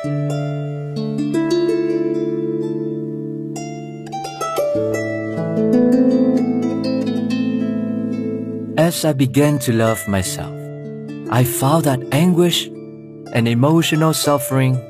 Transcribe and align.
As 0.00 0.08
I 9.04 9.12
began 9.12 9.58
to 9.58 9.72
love 9.74 10.08
myself, 10.08 10.56
I 11.30 11.44
found 11.44 11.84
that 11.84 12.00
anguish 12.12 12.68
and 13.34 13.46
emotional 13.46 14.14
suffering 14.14 14.80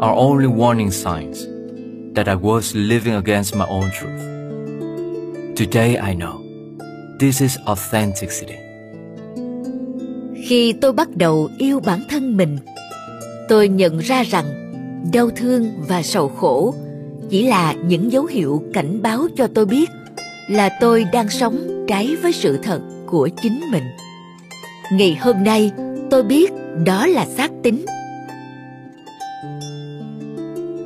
are 0.00 0.16
only 0.16 0.48
warning 0.48 0.90
signs 0.90 1.46
that 2.14 2.26
I 2.26 2.34
was 2.34 2.74
living 2.74 3.14
against 3.14 3.54
my 3.54 3.68
own 3.68 3.92
truth. 3.92 4.26
Today 5.54 5.96
I 5.96 6.14
know 6.14 6.42
this 7.20 7.40
is 7.40 7.56
authenticity. 7.68 8.58
Khi 10.42 10.72
tôi 10.80 10.92
bắt 10.92 11.08
đầu 11.16 11.50
yêu 11.58 11.80
bản 11.80 12.00
thân 12.08 12.36
mình, 12.36 12.58
tôi 13.50 13.68
nhận 13.68 13.98
ra 13.98 14.22
rằng 14.22 14.44
đau 15.12 15.30
thương 15.36 15.72
và 15.88 16.02
sầu 16.02 16.28
khổ 16.28 16.74
chỉ 17.30 17.46
là 17.46 17.72
những 17.72 18.12
dấu 18.12 18.24
hiệu 18.24 18.62
cảnh 18.74 19.02
báo 19.02 19.26
cho 19.36 19.46
tôi 19.54 19.66
biết 19.66 19.90
là 20.48 20.68
tôi 20.80 21.04
đang 21.12 21.28
sống 21.28 21.84
trái 21.88 22.16
với 22.22 22.32
sự 22.32 22.58
thật 22.62 22.80
của 23.06 23.28
chính 23.42 23.60
mình. 23.72 23.82
Ngày 24.92 25.18
hôm 25.20 25.44
nay, 25.44 25.70
tôi 26.10 26.22
biết 26.22 26.52
đó 26.84 27.06
là 27.06 27.26
xác 27.36 27.50
tính. 27.62 27.84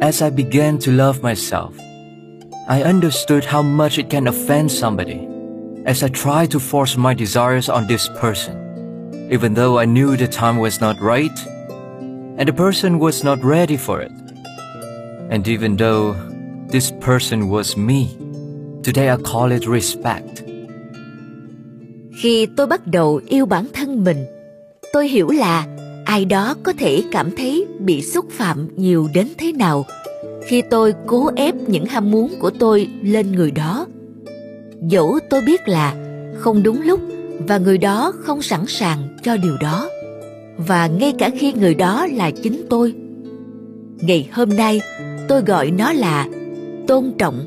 As 0.00 0.22
I 0.22 0.30
began 0.30 0.78
to 0.86 0.92
love 0.92 1.18
myself, 1.22 1.70
I 2.68 2.82
understood 2.82 3.44
how 3.44 3.62
much 3.62 3.92
it 3.98 4.06
can 4.10 4.24
offend 4.24 4.68
somebody 4.68 5.18
as 5.84 6.04
I 6.04 6.08
tried 6.08 6.50
to 6.52 6.58
force 6.70 6.98
my 6.98 7.14
desires 7.18 7.70
on 7.70 7.84
this 7.88 8.08
person, 8.22 8.54
even 9.30 9.54
though 9.54 9.80
I 9.80 9.86
knew 9.86 10.16
the 10.16 10.26
time 10.26 10.58
was 10.60 10.80
not 10.80 10.96
right 11.00 11.53
and 12.38 12.48
the 12.48 12.56
person 12.56 12.98
was 12.98 13.24
not 13.24 13.38
ready 13.42 13.76
for 13.76 14.00
it. 14.00 14.12
And 15.30 15.48
even 15.48 15.76
though 15.76 16.14
this 16.70 16.92
person 17.00 17.48
was 17.48 17.76
me, 17.76 18.08
today 18.82 19.08
I 19.08 19.16
call 19.32 19.52
it 19.52 19.62
respect. 19.66 20.42
Khi 22.22 22.46
tôi 22.56 22.66
bắt 22.66 22.86
đầu 22.86 23.20
yêu 23.26 23.46
bản 23.46 23.66
thân 23.72 24.04
mình, 24.04 24.26
tôi 24.92 25.08
hiểu 25.08 25.30
là 25.30 25.66
ai 26.04 26.24
đó 26.24 26.54
có 26.62 26.72
thể 26.78 27.02
cảm 27.12 27.30
thấy 27.36 27.66
bị 27.78 28.02
xúc 28.02 28.26
phạm 28.30 28.68
nhiều 28.76 29.08
đến 29.14 29.28
thế 29.38 29.52
nào 29.52 29.84
khi 30.46 30.62
tôi 30.70 30.94
cố 31.06 31.30
ép 31.36 31.54
những 31.54 31.86
ham 31.86 32.10
muốn 32.10 32.34
của 32.40 32.50
tôi 32.50 32.88
lên 33.02 33.32
người 33.32 33.50
đó 33.50 33.86
dẫu 34.80 35.18
tôi 35.30 35.40
biết 35.46 35.68
là 35.68 35.94
không 36.38 36.62
đúng 36.62 36.82
lúc 36.82 37.00
và 37.38 37.58
người 37.58 37.78
đó 37.78 38.12
không 38.20 38.42
sẵn 38.42 38.66
sàng 38.66 39.16
cho 39.22 39.36
điều 39.36 39.56
đó 39.60 39.88
và 40.56 40.86
ngay 40.86 41.12
cả 41.18 41.30
khi 41.38 41.52
người 41.52 41.74
đó 41.74 42.06
là 42.06 42.30
chính 42.30 42.66
tôi 42.70 42.94
ngày 44.00 44.28
hôm 44.32 44.48
nay 44.48 44.80
tôi 45.28 45.42
gọi 45.42 45.70
nó 45.70 45.92
là 45.92 46.26
tôn 46.88 47.12
trọng 47.18 47.44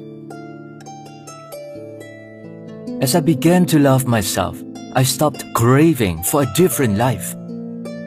As 3.01 3.15
I 3.15 3.21
began 3.21 3.65
to 3.65 3.77
love 3.77 4.07
myself, 4.07 4.53
I 4.95 5.03
stopped 5.03 5.43
craving 5.53 6.17
for 6.23 6.41
a 6.41 6.53
different 6.57 6.97
life. 6.97 7.35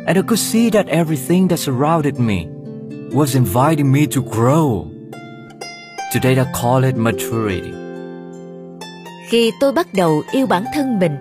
And 0.07 0.17
I 0.17 0.23
could 0.23 0.41
see 0.41 0.71
that 0.71 0.87
everything 0.87 1.49
that 1.49 1.59
surrounded 1.59 2.19
me 2.19 2.47
was 3.13 3.37
inviting 3.37 3.93
me 3.93 4.07
to 4.07 4.21
grow. 4.23 4.87
Today 6.13 6.35
I 6.35 6.45
call 6.63 6.85
it 6.85 6.97
maturity. 6.97 7.73
Khi 9.29 9.51
tôi 9.61 9.73
bắt 9.73 9.95
đầu 9.95 10.23
yêu 10.33 10.47
bản 10.47 10.65
thân 10.75 10.99
mình, 10.99 11.13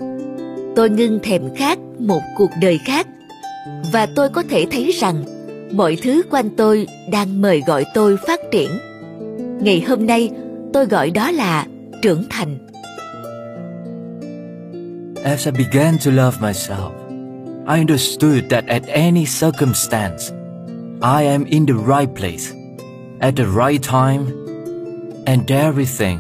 tôi 0.76 0.90
ngưng 0.90 1.20
thèm 1.24 1.42
khát 1.56 1.80
một 2.00 2.22
cuộc 2.38 2.50
đời 2.62 2.80
khác 2.86 3.08
và 3.92 4.08
tôi 4.16 4.30
có 4.30 4.44
thể 4.50 4.66
thấy 4.72 4.92
rằng 4.92 5.24
mọi 5.72 5.98
thứ 6.02 6.24
quanh 6.30 6.50
tôi 6.58 6.88
đang 7.12 7.42
mời 7.42 7.62
gọi 7.68 7.86
tôi 7.94 8.18
phát 8.28 8.40
triển. 8.52 8.70
Ngày 9.62 9.82
hôm 9.82 10.08
nay, 10.08 10.32
tôi 10.74 10.86
gọi 10.86 11.12
đó 11.12 11.32
là 11.32 11.66
trưởng 12.02 12.24
thành. 12.30 12.58
As 15.24 15.48
I 15.48 15.52
began 15.52 15.98
to 16.06 16.12
love 16.12 16.42
myself, 16.42 16.92
I 17.68 17.80
understood 17.80 18.44
that 18.50 18.68
at 18.68 18.84
any 18.88 19.26
circumstance, 19.26 20.32
I 21.02 21.26
am 21.26 21.46
in 21.46 21.66
the 21.66 21.74
right 21.74 22.16
place, 22.16 22.54
at 23.20 23.36
the 23.36 23.46
right 23.46 23.84
time, 23.84 24.26
and 25.26 25.52
everything 25.52 26.20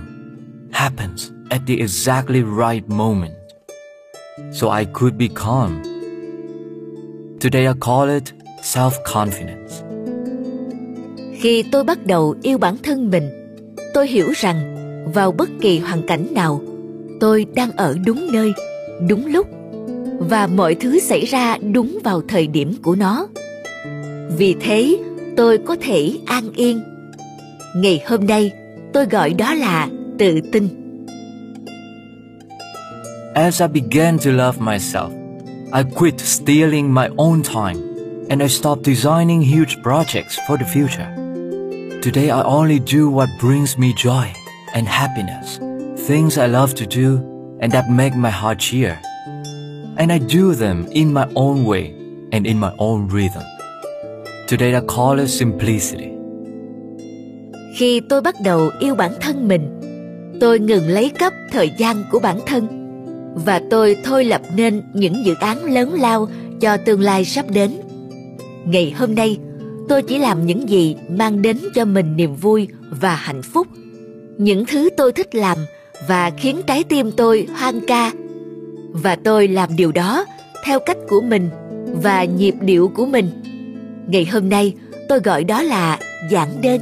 happens 0.71 1.31
at 1.49 1.61
the 1.67 1.73
exactly 1.79 2.43
right 2.43 2.89
moment. 2.89 3.33
So 4.51 4.69
I 4.69 4.85
could 4.85 5.17
be 5.17 5.29
calm. 5.29 5.88
Today 7.41 7.65
I 7.67 7.73
call 7.85 8.09
it 8.09 8.23
self-confidence. 8.61 9.83
Khi 11.39 11.63
tôi 11.71 11.83
bắt 11.83 12.05
đầu 12.05 12.35
yêu 12.41 12.57
bản 12.57 12.77
thân 12.83 13.11
mình, 13.11 13.29
tôi 13.93 14.07
hiểu 14.07 14.31
rằng 14.35 14.75
vào 15.13 15.31
bất 15.31 15.49
kỳ 15.61 15.79
hoàn 15.79 16.07
cảnh 16.07 16.27
nào, 16.31 16.61
tôi 17.19 17.45
đang 17.55 17.71
ở 17.71 17.95
đúng 18.05 18.31
nơi, 18.31 18.53
đúng 19.09 19.25
lúc 19.25 19.47
và 20.19 20.47
mọi 20.47 20.75
thứ 20.75 20.99
xảy 20.99 21.25
ra 21.25 21.57
đúng 21.73 21.99
vào 22.03 22.21
thời 22.27 22.47
điểm 22.47 22.73
của 22.83 22.95
nó. 22.95 23.27
Vì 24.37 24.55
thế, 24.61 24.97
tôi 25.37 25.57
có 25.57 25.75
thể 25.81 26.11
an 26.25 26.43
yên. 26.55 26.81
Ngày 27.75 28.03
hôm 28.07 28.27
nay, 28.27 28.51
tôi 28.93 29.05
gọi 29.05 29.33
đó 29.33 29.53
là 29.53 29.87
tự 30.17 30.39
tin. 30.51 30.67
As 33.33 33.61
I 33.61 33.67
began 33.67 34.17
to 34.17 34.31
love 34.31 34.59
myself, 34.59 35.18
I 35.71 35.83
quit 35.83 36.19
stealing 36.19 36.91
my 36.91 37.09
own 37.19 37.43
time 37.43 37.77
and 38.31 38.41
I 38.41 38.47
stopped 38.47 38.81
designing 38.81 39.43
huge 39.43 39.83
projects 39.83 40.39
for 40.47 40.57
the 40.57 40.65
future. 40.65 41.05
Today 42.01 42.31
I 42.31 42.41
only 42.41 42.79
do 42.79 43.07
what 43.07 43.29
brings 43.39 43.77
me 43.77 43.93
joy 43.93 44.33
and 44.73 44.87
happiness, 44.87 45.59
things 46.07 46.39
I 46.39 46.47
love 46.47 46.73
to 46.75 46.87
do 46.87 47.21
and 47.61 47.71
that 47.71 47.87
make 47.87 48.15
my 48.15 48.31
heart 48.31 48.57
cheer. 48.57 48.99
And 49.97 50.11
I 50.11 50.17
do 50.17 50.55
them 50.55 50.87
in 50.91 51.13
my 51.13 51.29
own 51.35 51.65
way 51.65 51.93
and 52.31 52.47
in 52.47 52.57
my 52.57 52.73
own 52.79 53.07
rhythm. 53.07 53.43
Today 54.47 54.75
I 54.75 54.81
call 54.81 55.19
it 55.19 55.27
simplicity. 55.27 56.15
Khi 57.75 58.01
tôi 58.09 58.21
bắt 58.21 58.35
đầu 58.43 58.69
yêu 58.79 58.95
bản 58.95 59.11
thân 59.21 59.47
mình, 59.47 59.79
tôi 60.41 60.59
ngừng 60.59 60.87
lấy 60.87 61.09
cấp 61.09 61.33
thời 61.51 61.69
gian 61.77 62.03
của 62.11 62.19
bản 62.19 62.39
thân 62.45 62.78
và 63.45 63.61
tôi 63.69 63.97
thôi 64.03 64.25
lập 64.25 64.41
nên 64.55 64.81
những 64.93 65.25
dự 65.25 65.33
án 65.33 65.73
lớn 65.73 65.93
lao 65.93 66.29
cho 66.61 66.77
tương 66.77 67.01
lai 67.01 67.25
sắp 67.25 67.45
đến. 67.49 67.71
Ngày 68.65 68.91
hôm 68.97 69.15
nay, 69.15 69.37
tôi 69.89 70.01
chỉ 70.01 70.17
làm 70.17 70.45
những 70.45 70.69
gì 70.69 70.95
mang 71.09 71.41
đến 71.41 71.57
cho 71.75 71.85
mình 71.85 72.15
niềm 72.15 72.35
vui 72.35 72.67
và 72.89 73.15
hạnh 73.15 73.41
phúc. 73.41 73.67
Những 74.37 74.65
thứ 74.65 74.89
tôi 74.97 75.11
thích 75.11 75.35
làm 75.35 75.57
và 76.07 76.31
khiến 76.37 76.61
trái 76.67 76.83
tim 76.83 77.11
tôi 77.11 77.47
hoang 77.55 77.79
ca. 77.87 78.11
Và 78.91 79.15
tôi 79.15 79.47
làm 79.47 79.75
điều 79.75 79.91
đó 79.91 80.25
theo 80.65 80.79
cách 80.79 80.97
của 81.09 81.21
mình 81.21 81.49
và 82.01 82.23
nhịp 82.23 82.55
điệu 82.61 82.91
của 82.95 83.05
mình. 83.05 83.29
Ngày 84.07 84.25
hôm 84.25 84.49
nay, 84.49 84.73
tôi 85.09 85.19
gọi 85.19 85.43
đó 85.43 85.63
là 85.63 85.99
giảng 86.31 86.61
đơn. 86.61 86.81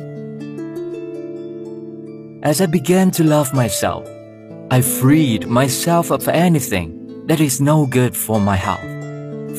As 2.41 2.61
I 2.61 2.67
began 2.67 3.11
to 3.11 3.25
love 3.25 3.49
myself, 3.53 4.16
I 4.69 4.81
freed 4.81 5.47
myself 5.47 6.11
of 6.11 6.27
anything 6.27 7.25
that 7.27 7.39
is 7.39 7.61
no 7.61 7.85
good 7.85 8.13
for 8.17 8.37
my 8.39 8.57
health. 8.57 8.83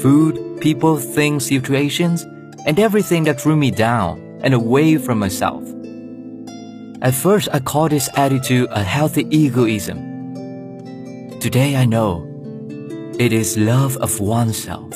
Food, 0.03 0.61
people, 0.61 0.99
things, 0.99 1.47
situations, 1.47 2.27
and 2.67 2.79
everything 2.79 3.25
that 3.25 3.41
threw 3.41 3.57
me 3.57 3.71
down 3.71 4.21
and 4.43 4.53
away 4.53 4.99
from 4.99 5.19
myself. 5.19 5.63
At 7.01 7.15
first, 7.15 7.49
I 7.55 7.61
called 7.61 7.93
this 7.93 8.11
attitude 8.17 8.69
a 8.71 8.83
healthy 8.83 9.25
egoism. 9.31 9.97
Today, 11.41 11.75
I 11.77 11.87
know 11.87 12.27
it 13.19 13.33
is 13.33 13.57
love 13.57 13.97
of 13.97 14.21
oneself. 14.21 14.93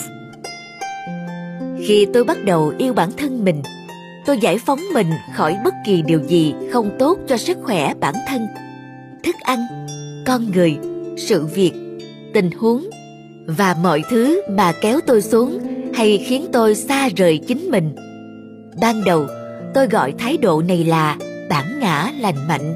Khi 1.86 2.06
tôi 2.12 2.25
bắt 2.25 2.44
đầu 2.44 2.72
yêu 2.78 2.92
bản 2.92 3.10
thân 3.16 3.44
mình, 3.44 3.62
tôi 4.26 4.38
giải 4.38 4.58
phóng 4.58 4.81
mình 4.94 5.10
khỏi 5.34 5.56
bất 5.64 5.75
kỳ 5.86 6.02
điều 6.02 6.20
gì 6.20 6.54
không 6.72 6.90
tốt 6.98 7.19
cho 7.28 7.36
sức 7.36 7.58
khỏe 7.62 7.94
bản 8.00 8.14
thân. 8.28 8.46
Thức 9.22 9.36
ăn, 9.40 9.58
con 10.26 10.50
người, 10.50 10.78
sự 11.16 11.46
việc, 11.46 11.72
tình 12.34 12.50
huống 12.50 12.86
và 13.46 13.76
mọi 13.82 14.02
thứ 14.10 14.42
mà 14.50 14.72
kéo 14.80 15.00
tôi 15.06 15.22
xuống 15.22 15.58
hay 15.94 16.24
khiến 16.26 16.46
tôi 16.52 16.74
xa 16.74 17.08
rời 17.16 17.38
chính 17.38 17.70
mình. 17.70 17.94
Ban 18.80 19.04
đầu, 19.04 19.26
tôi 19.74 19.86
gọi 19.86 20.14
thái 20.19 20.36
độ 20.36 20.62
này 20.62 20.84
là 20.84 21.16
bản 21.50 21.80
ngã 21.80 22.12
lành 22.20 22.48
mạnh. 22.48 22.74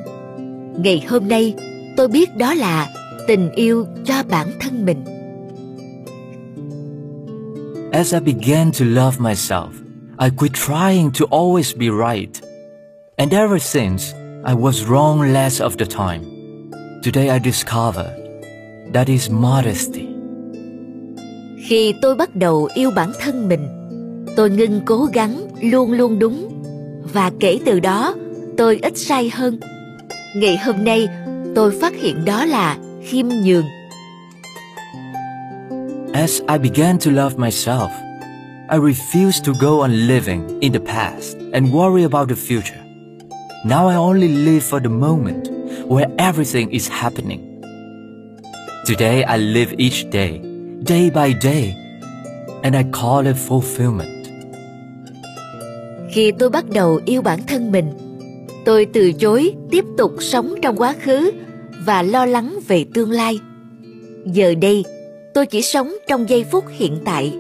Ngày 0.79 1.05
hôm 1.09 1.29
nay, 1.29 1.55
tôi 1.97 2.09
biết 2.09 2.37
đó 2.37 2.55
là 2.55 2.89
tình 3.27 3.51
yêu 3.53 3.87
cho 4.05 4.15
bản 4.31 4.47
thân 4.61 4.85
mình. 4.85 5.05
As 7.93 8.15
I 8.15 8.21
began 8.21 8.73
to 8.73 8.85
love 8.85 9.19
myself, 9.21 9.71
I 10.19 10.31
quit 10.37 10.53
trying 10.53 11.11
to 11.13 11.27
always 11.31 11.79
be 11.79 11.87
right. 11.87 12.43
And 13.17 13.33
ever 13.33 13.59
since, 13.59 14.15
I 14.45 14.55
was 14.55 14.85
wrong 14.89 15.23
less 15.33 15.63
of 15.63 15.71
the 15.79 15.87
time. 15.87 16.36
Today 17.07 17.31
I 17.31 17.39
discovered 17.39 18.19
that 18.93 19.09
is 19.09 19.31
modesty. 19.31 20.09
Khi 21.69 21.95
tôi 22.03 22.15
bắt 22.15 22.37
đầu 22.37 22.69
yêu 22.75 22.91
bản 22.91 23.13
thân 23.21 23.49
mình, 23.49 23.69
tôi 24.37 24.51
ngưng 24.51 24.81
cố 24.87 25.05
gắng 25.05 25.49
luôn 25.61 25.93
luôn 25.93 26.19
đúng 26.19 26.63
và 27.13 27.31
kể 27.41 27.59
từ 27.67 27.81
đó 27.81 28.15
tôi 28.57 28.79
ít 28.83 28.93
sai 28.97 29.31
hơn 29.35 29.61
ngày 30.37 30.57
hôm 30.57 30.85
nay 30.85 31.09
tôi 31.55 31.73
phát 31.81 31.93
hiện 31.97 32.25
đó 32.25 32.45
là 32.45 32.77
khiêm 33.03 33.29
nhường 33.29 33.65
As 36.13 36.41
I 36.49 36.59
began 36.59 36.99
to 36.99 37.11
love 37.11 37.39
myself, 37.39 37.89
I 38.71 38.79
refused 38.79 39.45
to 39.45 39.53
go 39.61 39.81
on 39.81 39.93
living 39.93 40.61
in 40.61 40.73
the 40.73 40.93
past 40.93 41.37
and 41.53 41.75
worry 41.75 42.03
about 42.03 42.29
the 42.29 42.37
future. 42.49 42.83
Now 43.65 43.89
I 43.89 43.97
only 43.97 44.29
live 44.29 44.61
for 44.61 44.81
the 44.81 44.89
moment 44.89 45.56
where 45.89 46.09
everything 46.19 46.71
is 46.71 46.89
happening. 46.89 47.63
Today 48.87 49.23
I 49.23 49.39
live 49.39 49.75
each 49.79 50.05
day, 50.13 50.41
day 50.87 51.11
by 51.11 51.35
day, 51.43 51.75
and 52.63 52.77
I 52.77 52.85
call 52.93 53.27
it 53.27 53.37
fulfillment. 53.49 54.17
Khi 56.11 56.33
tôi 56.39 56.51
bắt 56.51 56.65
đầu 56.71 57.01
yêu 57.05 57.23
bản 57.23 57.39
thân 57.47 57.73
mình, 57.73 57.87
tôi 58.65 58.87
từ 58.93 59.13
chối 59.13 59.55
tiếp 59.71 59.85
tục 59.99 60.13
sống 60.21 60.55
trong 60.63 60.77
quá 60.77 60.95
khứ 61.03 61.31
và 61.85 62.03
lo 62.03 62.27
lắng 62.27 62.59
về 62.69 62.85
tương 62.95 63.11
lai. 63.11 63.39
Giờ 64.25 64.55
đây, 64.55 64.85
tôi 65.35 65.47
chỉ 65.47 65.63
sống 65.63 65.95
trong 66.09 66.29
giây 66.29 66.45
phút 66.53 66.65
hiện 66.71 66.99
tại, 67.05 67.33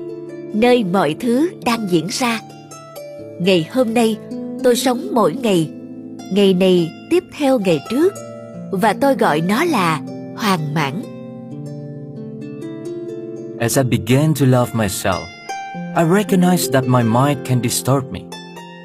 nơi 0.52 0.84
mọi 0.84 1.16
thứ 1.20 1.48
đang 1.64 1.86
diễn 1.90 2.06
ra. 2.10 2.40
Ngày 3.40 3.68
hôm 3.72 3.94
nay, 3.94 4.16
tôi 4.64 4.76
sống 4.76 5.08
mỗi 5.12 5.34
ngày, 5.42 5.70
ngày 6.32 6.54
này 6.54 6.90
tiếp 7.10 7.24
theo 7.38 7.58
ngày 7.58 7.80
trước, 7.90 8.12
và 8.70 8.94
tôi 9.00 9.14
gọi 9.14 9.40
nó 9.40 9.64
là 9.64 10.00
hoàn 10.36 10.74
mãn. 10.74 11.02
As 13.60 13.78
I 13.78 13.82
began 13.82 14.34
to 14.34 14.46
love 14.46 14.74
myself, 14.74 15.24
I 15.96 16.04
recognized 16.04 16.72
that 16.72 16.84
my 16.84 17.02
mind 17.02 17.46
can 17.46 17.62
distort 17.62 18.04
me 18.12 18.20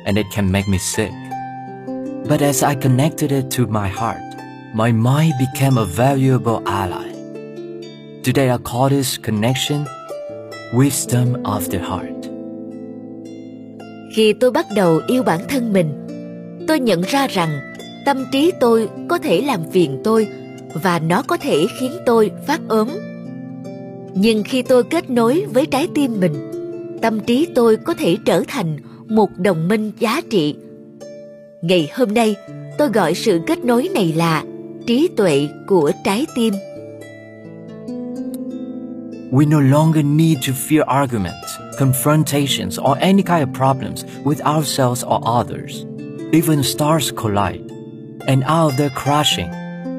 and 0.05 0.17
it 0.17 0.25
can 0.35 0.51
make 0.51 0.67
me 0.67 0.77
sick. 0.77 1.11
But 2.29 2.41
as 2.41 2.63
I 2.63 2.75
connected 2.75 3.31
it 3.31 3.45
to 3.57 3.65
my 3.65 3.89
heart, 3.89 4.21
my 4.73 4.91
mind 4.91 5.33
became 5.39 5.77
a 5.77 5.85
valuable 5.85 6.61
ally. 6.65 7.11
Today 8.23 8.49
I 8.49 8.57
call 8.57 8.89
this 8.89 9.17
connection 9.17 9.85
wisdom 10.73 11.43
of 11.43 11.69
the 11.71 11.79
heart. 11.79 12.31
Khi 14.15 14.33
tôi 14.33 14.51
bắt 14.51 14.65
đầu 14.75 14.99
yêu 15.07 15.23
bản 15.23 15.39
thân 15.49 15.73
mình, 15.73 16.07
tôi 16.67 16.79
nhận 16.79 17.01
ra 17.01 17.27
rằng 17.27 17.70
tâm 18.05 18.25
trí 18.31 18.51
tôi 18.59 18.89
có 19.09 19.17
thể 19.17 19.41
làm 19.41 19.59
phiền 19.71 20.01
tôi 20.03 20.27
và 20.73 20.99
nó 20.99 21.21
có 21.21 21.37
thể 21.37 21.65
khiến 21.79 21.91
tôi 22.05 22.31
phát 22.47 22.61
ốm. 22.67 22.87
Nhưng 24.13 24.43
khi 24.43 24.61
tôi 24.61 24.83
kết 24.83 25.09
nối 25.09 25.45
với 25.53 25.65
trái 25.65 25.87
tim 25.95 26.19
mình, 26.19 26.33
tâm 27.01 27.19
trí 27.19 27.47
tôi 27.55 27.77
có 27.77 27.93
thể 27.93 28.17
trở 28.25 28.43
thành 28.47 28.77
một 29.07 29.29
đồng 29.37 29.67
minh 29.67 29.91
giá 29.99 30.21
trị. 30.29 30.55
Ngày 31.61 31.89
hôm 31.95 32.13
nay, 32.13 32.35
tôi 32.77 32.89
gọi 32.89 33.13
sự 33.13 33.39
kết 33.47 33.65
nối 33.65 33.89
này 33.93 34.13
là 34.15 34.43
trí 34.87 35.07
tuệ 35.17 35.47
của 35.67 35.91
trái 36.03 36.25
tim. 36.35 36.53
We 39.31 39.49
no 39.49 39.59
longer 39.59 40.05
need 40.05 40.37
to 40.47 40.53
fear 40.53 40.83
arguments, 40.83 41.57
confrontations, 41.79 42.91
or 42.91 42.97
any 42.97 43.23
kind 43.23 43.41
of 43.41 43.53
problems 43.53 44.05
with 44.23 44.55
ourselves 44.55 45.05
or 45.05 45.21
others. 45.39 45.85
Even 46.31 46.63
stars 46.63 47.11
collide, 47.15 47.70
and 48.27 48.43
out 48.43 48.71
of 48.71 48.77
their 48.77 48.91
crashing, 49.03 49.51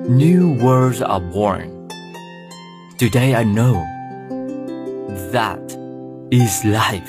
new 0.09 0.57
worlds 0.63 1.01
are 1.01 1.25
born. 1.35 1.89
Today 2.99 3.35
I 3.35 3.45
know 3.45 3.75
that 5.33 5.59
is 6.31 6.65
life. 6.65 7.09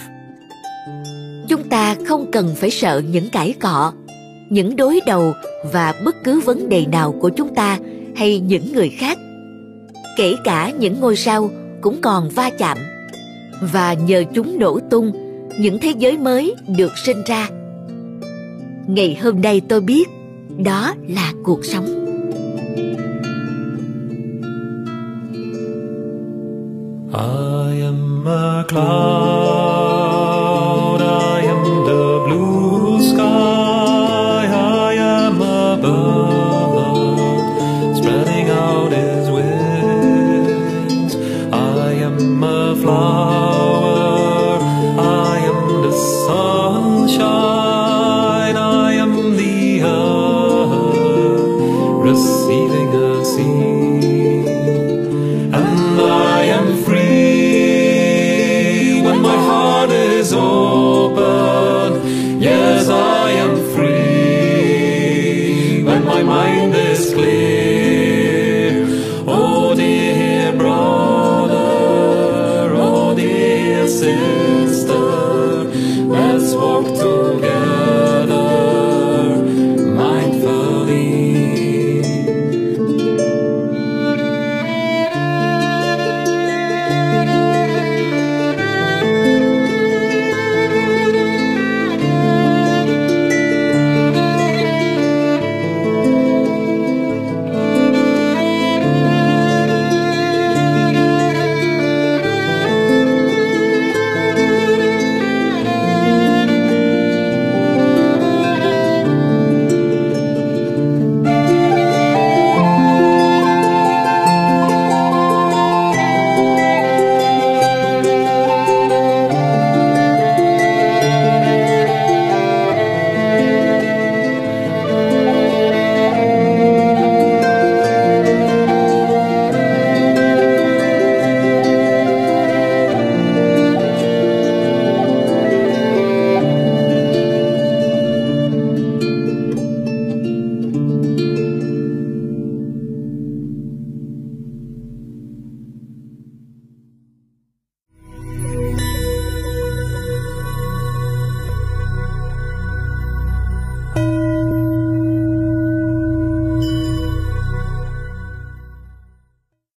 Chúng 1.49 1.69
ta 1.69 1.95
không 2.07 2.31
cần 2.31 2.55
phải 2.55 2.69
sợ 2.69 3.01
những 3.09 3.29
cãi 3.29 3.53
cọ, 3.61 3.93
những 4.49 4.75
đối 4.75 4.99
đầu 5.05 5.33
và 5.71 5.93
bất 6.05 6.15
cứ 6.23 6.39
vấn 6.39 6.69
đề 6.69 6.85
nào 6.85 7.15
của 7.21 7.29
chúng 7.29 7.55
ta 7.55 7.79
hay 8.15 8.39
những 8.39 8.73
người 8.73 8.89
khác. 8.89 9.17
Kể 10.17 10.35
cả 10.43 10.71
những 10.79 10.99
ngôi 10.99 11.15
sao 11.15 11.49
cũng 11.81 12.01
còn 12.01 12.29
va 12.29 12.49
chạm 12.59 12.77
và 13.61 13.93
nhờ 13.93 14.23
chúng 14.33 14.59
nổ 14.59 14.79
tung 14.79 15.11
những 15.59 15.79
thế 15.79 15.93
giới 15.97 16.17
mới 16.17 16.55
được 16.77 16.91
sinh 17.05 17.23
ra 17.25 17.49
ngày 18.87 19.17
hôm 19.21 19.41
nay 19.41 19.61
tôi 19.69 19.81
biết 19.81 20.03
đó 20.57 20.93
là 21.07 21.33
cuộc 21.43 21.65
sống. 21.65 21.85
I 27.13 27.81
am 27.81 28.27
a 28.27 28.63
cloud, 28.69 29.42